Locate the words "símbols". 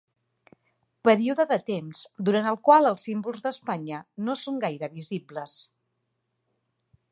3.09-3.45